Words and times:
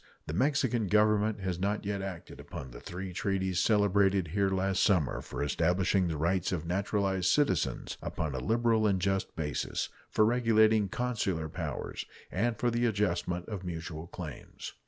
The 0.25 0.33
Mexican 0.33 0.87
Government 0.87 1.41
has 1.41 1.59
not 1.59 1.85
yet 1.85 2.01
acted 2.01 2.39
upon 2.39 2.71
the 2.71 2.79
three 2.79 3.13
treaties 3.13 3.59
celebrated 3.59 4.29
here 4.29 4.49
last 4.49 4.81
summer 4.81 5.21
for 5.21 5.43
establishing 5.43 6.07
the 6.07 6.17
rights 6.17 6.51
of 6.51 6.65
naturalized 6.65 7.27
citizens 7.29 7.99
upon 8.01 8.33
a 8.33 8.39
liberal 8.39 8.87
and 8.87 8.99
just 8.99 9.35
basis, 9.35 9.89
for 10.09 10.25
regulating 10.25 10.89
consular 10.89 11.49
powers, 11.49 12.03
and 12.31 12.57
for 12.57 12.71
the 12.71 12.87
adjustment 12.87 13.47
of 13.47 13.63
mutual 13.63 14.07
claims. 14.07 14.73